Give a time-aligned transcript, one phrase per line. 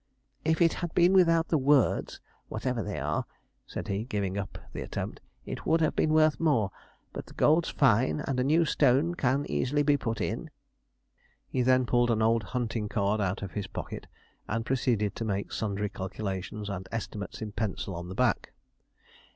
[0.43, 2.19] 'If it had been without the words,
[2.49, 3.25] whatever they are,'
[3.67, 6.71] said he, giving up the attempt, 'it would have been worth more,
[7.13, 10.49] but the gold's fine, and a new stone can easily be put in.'
[11.49, 14.07] He then pulled an old hunting card out of his pocket,
[14.47, 18.53] and proceeded to make sundry calculations and estimates in pencil on the back.